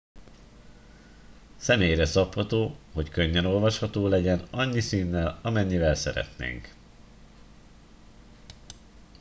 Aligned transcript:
személyre 1.57 2.05
szabható 2.05 2.77
hogy 2.93 3.09
könnyen 3.09 3.45
olvasható 3.45 4.07
legyen 4.07 4.47
annyi 4.51 4.79
színnel 4.79 5.39
amennyivel 5.41 5.95
szeretnénk 5.95 6.73